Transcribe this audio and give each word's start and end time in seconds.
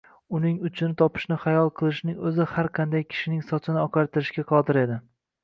uning 0.35 0.61
uchini 0.69 0.95
topishni 1.01 1.37
xayol 1.43 1.69
qilishning 1.81 2.17
o‘zi 2.31 2.47
har 2.55 2.71
qanday 2.79 3.07
kishining 3.13 3.45
sochini 3.53 3.83
oqartirishga 3.85 4.49
qodir 4.55 4.83
edi. 4.87 5.01